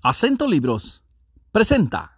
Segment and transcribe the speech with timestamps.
[0.00, 1.02] Acento Libros
[1.50, 2.16] presenta.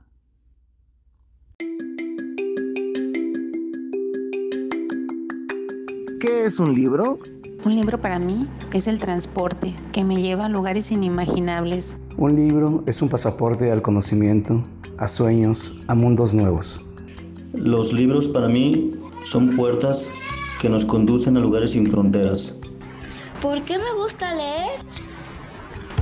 [6.20, 7.18] ¿Qué es un libro?
[7.64, 11.96] Un libro para mí es el transporte que me lleva a lugares inimaginables.
[12.18, 14.62] Un libro es un pasaporte al conocimiento,
[14.98, 16.84] a sueños, a mundos nuevos.
[17.54, 18.90] Los libros para mí
[19.22, 20.12] son puertas
[20.60, 22.58] que nos conducen a lugares sin fronteras.
[23.40, 24.80] ¿Por qué me gusta leer?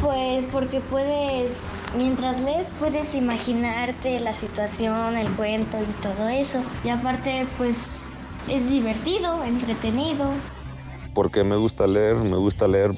[0.00, 1.50] Pues porque puedes,
[1.96, 6.62] mientras lees, puedes imaginarte la situación, el cuento y todo eso.
[6.84, 7.78] Y aparte, pues
[8.48, 10.30] es divertido, entretenido.
[11.14, 12.92] Porque me gusta leer, me gusta leer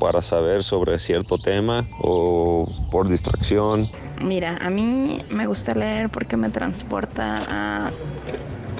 [0.00, 3.88] para saber sobre cierto tema o por distracción.
[4.20, 7.90] Mira, a mí me gusta leer porque me transporta a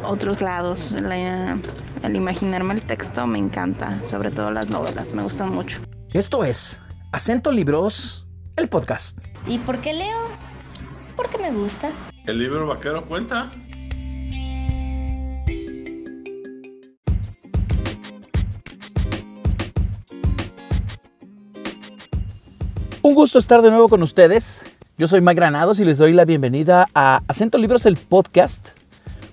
[0.06, 0.90] otros lados.
[0.92, 1.58] La,
[2.02, 5.80] el imaginarme el texto me encanta, sobre todo las novelas, me gustan mucho.
[6.12, 6.80] Esto es
[7.12, 8.26] Acento Libros,
[8.56, 9.33] el podcast.
[9.46, 10.16] ¿Y por qué leo?
[11.16, 11.92] Porque me gusta.
[12.26, 13.52] ¿El libro vaquero cuenta?
[23.02, 24.64] Un gusto estar de nuevo con ustedes.
[24.96, 28.70] Yo soy Mike Granados y les doy la bienvenida a Acento Libros, el podcast,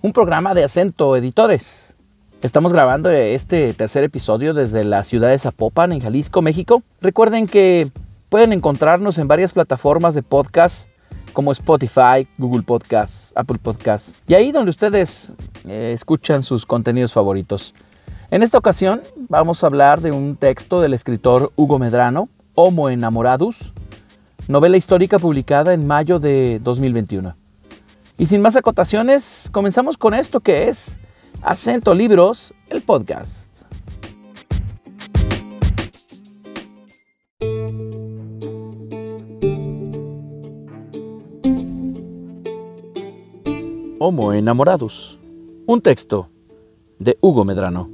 [0.01, 1.95] un programa de Acento Editores.
[2.41, 6.83] Estamos grabando este tercer episodio desde la ciudad de Zapopan, en Jalisco, México.
[6.99, 7.91] Recuerden que
[8.31, 10.89] pueden encontrarnos en varias plataformas de podcast
[11.33, 15.33] como Spotify, Google Podcasts, Apple Podcasts y ahí donde ustedes
[15.67, 17.75] eh, escuchan sus contenidos favoritos.
[18.29, 23.73] En esta ocasión vamos a hablar de un texto del escritor Hugo Medrano, Homo Enamoradus,
[24.47, 27.35] novela histórica publicada en mayo de 2021.
[28.17, 30.99] Y sin más acotaciones, comenzamos con esto que es
[31.41, 33.50] Acento Libros, el podcast.
[44.03, 45.19] Homo Enamoradus,
[45.67, 46.27] un texto
[46.97, 47.87] de Hugo Medrano.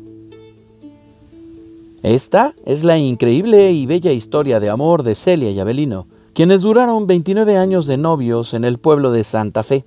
[2.02, 7.08] Esta es la increíble y bella historia de amor de Celia y Abelino, quienes duraron
[7.08, 9.86] 29 años de novios en el pueblo de Santa Fe.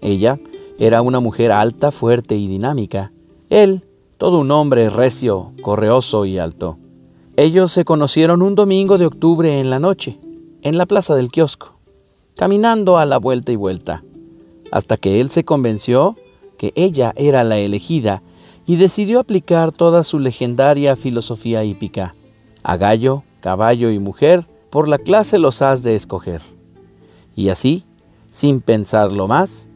[0.00, 0.40] Ella
[0.78, 3.12] era una mujer alta, fuerte y dinámica.
[3.50, 3.84] Él,
[4.16, 6.78] todo un hombre recio, correoso y alto.
[7.36, 10.18] Ellos se conocieron un domingo de octubre en la noche,
[10.62, 11.78] en la plaza del kiosco,
[12.36, 14.02] caminando a la vuelta y vuelta,
[14.70, 16.16] hasta que él se convenció
[16.58, 18.22] que ella era la elegida
[18.66, 22.14] y decidió aplicar toda su legendaria filosofía hípica.
[22.62, 26.42] A gallo, caballo y mujer, por la clase los has de escoger.
[27.34, 27.84] Y así,
[28.30, 29.68] sin pensarlo más,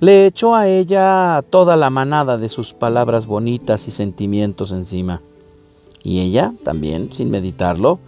[0.00, 5.20] le echó a ella toda la manada de sus palabras bonitas y sentimientos encima.
[6.02, 7.98] Y ella, también, sin meditarlo,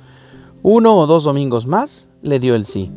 [0.63, 2.91] uno o dos domingos más, le dio el sí.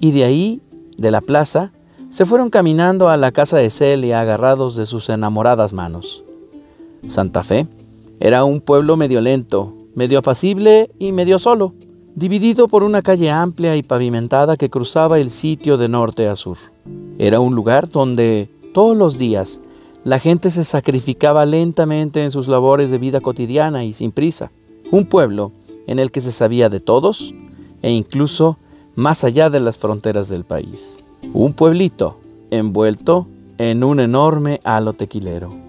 [0.00, 0.60] Y de ahí,
[0.98, 1.72] de la plaza,
[2.14, 6.22] se fueron caminando a la casa de Celia agarrados de sus enamoradas manos.
[7.08, 7.66] Santa Fe
[8.20, 11.74] era un pueblo medio lento, medio apacible y medio solo,
[12.14, 16.56] dividido por una calle amplia y pavimentada que cruzaba el sitio de norte a sur.
[17.18, 19.60] Era un lugar donde todos los días
[20.04, 24.52] la gente se sacrificaba lentamente en sus labores de vida cotidiana y sin prisa.
[24.92, 25.50] Un pueblo
[25.88, 27.34] en el que se sabía de todos
[27.82, 28.56] e incluso
[28.94, 31.03] más allá de las fronteras del país.
[31.32, 32.20] Un pueblito
[32.50, 33.26] envuelto
[33.58, 35.64] en un enorme halo tequilero.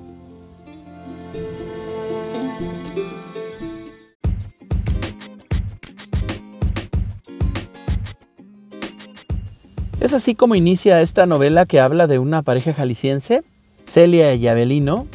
[10.00, 13.44] Es así como inicia esta novela que habla de una pareja jalisciense,
[13.86, 15.08] Celia y Abelino,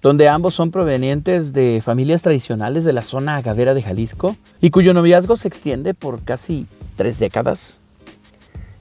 [0.00, 4.94] donde ambos son provenientes de familias tradicionales de la zona agavera de Jalisco y cuyo
[4.94, 6.66] noviazgo se extiende por casi
[6.96, 7.80] tres décadas.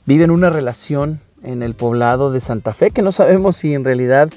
[0.06, 4.30] Viven una relación en el poblado de Santa Fe que no sabemos si en realidad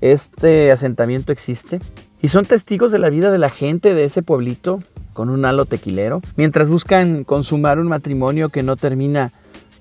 [0.00, 1.78] este asentamiento existe
[2.20, 4.80] y son testigos de la vida de la gente de ese pueblito
[5.12, 9.32] con un halo tequilero mientras buscan consumar un matrimonio que no termina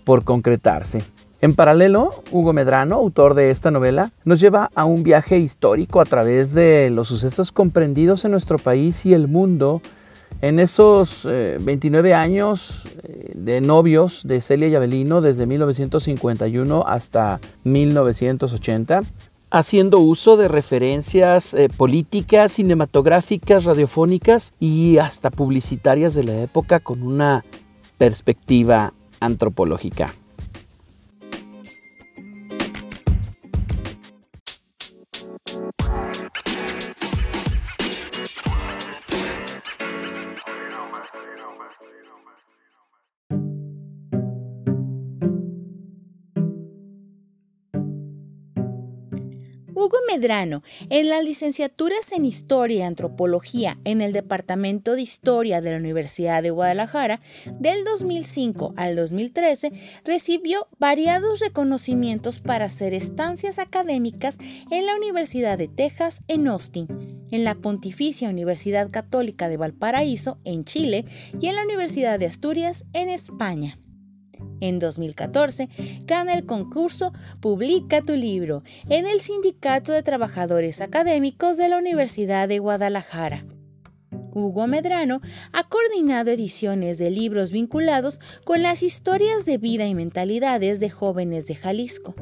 [0.04, 1.04] por concretarse.
[1.42, 6.06] En paralelo, Hugo Medrano, autor de esta novela, nos lleva a un viaje histórico a
[6.06, 9.82] través de los sucesos comprendidos en nuestro país y el mundo
[10.42, 17.40] en esos 29 eh, años eh, de novios de Celia y Abelino desde 1951 hasta
[17.64, 19.02] 1980,
[19.50, 27.04] haciendo uso de referencias eh, políticas, cinematográficas, radiofónicas y hasta publicitarias de la época con
[27.04, 27.46] una
[27.98, 30.14] perspectiva antropológica.
[50.90, 56.44] En las licenciaturas en Historia y Antropología en el Departamento de Historia de la Universidad
[56.44, 57.20] de Guadalajara,
[57.60, 59.72] del 2005 al 2013,
[60.06, 64.38] recibió variados reconocimientos para hacer estancias académicas
[64.70, 70.64] en la Universidad de Texas en Austin, en la Pontificia Universidad Católica de Valparaíso en
[70.64, 71.06] Chile
[71.42, 73.80] y en la Universidad de Asturias en España.
[74.64, 75.68] En 2014,
[76.06, 77.12] gana el concurso
[77.42, 83.46] Publica tu libro en el Sindicato de Trabajadores Académicos de la Universidad de Guadalajara.
[84.34, 85.20] Hugo Medrano
[85.52, 91.46] ha coordinado ediciones de libros vinculados con las historias de vida y mentalidades de jóvenes
[91.46, 92.16] de Jalisco.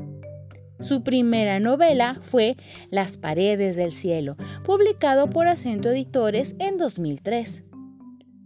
[0.80, 2.56] Su primera novela fue
[2.90, 7.66] Las paredes del cielo, publicado por Acento Editores en 2003.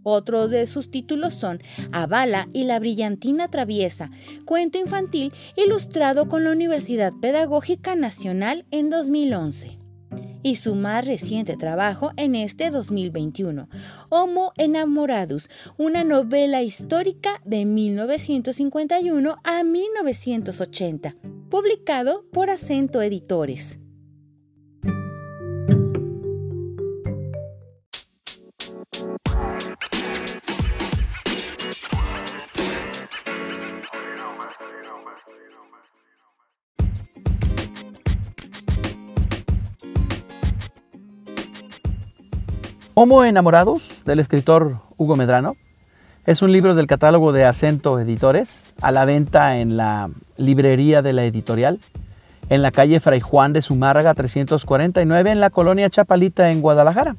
[0.08, 1.60] Otros de sus títulos son
[1.90, 4.12] Avala y la brillantina traviesa,
[4.44, 9.80] cuento infantil ilustrado con la Universidad Pedagógica Nacional en 2011
[10.44, 13.68] y su más reciente trabajo en este 2021,
[14.08, 21.16] Homo Enamoradus, una novela histórica de 1951 a 1980,
[21.50, 23.80] publicado por Acento Editores.
[42.98, 45.54] Homo Enamorados, del escritor Hugo Medrano,
[46.24, 50.08] es un libro del catálogo de Acento Editores, a la venta en la
[50.38, 51.78] librería de la editorial,
[52.48, 57.16] en la calle Fray Juan de Zumárraga 349, en la colonia Chapalita, en Guadalajara.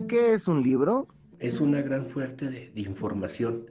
[0.08, 1.06] ¿Qué es un libro?
[1.38, 3.66] Es una gran fuente de, de información.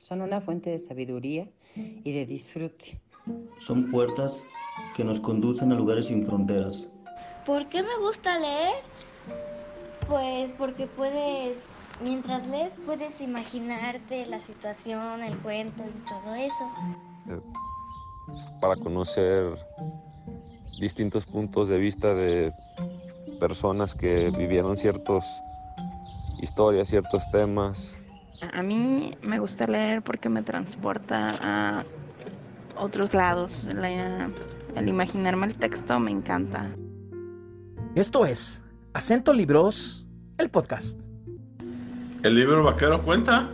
[0.00, 3.00] Son una fuente de sabiduría y de disfrute.
[3.58, 4.48] Son puertas
[4.96, 6.92] que nos conducen a lugares sin fronteras.
[7.46, 8.74] ¿Por qué me gusta leer?
[10.08, 11.56] Pues porque puedes,
[12.02, 17.42] mientras lees, puedes imaginarte la situación, el cuento y todo eso.
[18.60, 19.58] Para conocer
[20.78, 22.52] distintos puntos de vista de
[23.40, 25.24] personas que vivieron ciertas
[26.40, 27.98] historias, ciertos temas.
[28.52, 31.84] A mí me gusta leer porque me transporta a
[32.78, 33.64] otros lados.
[33.64, 34.30] La,
[34.76, 36.70] el imaginarme el texto me encanta.
[37.94, 38.63] Esto es
[38.94, 40.06] Acento Libros,
[40.38, 41.00] el podcast.
[42.22, 43.50] ¿El libro vaquero cuenta?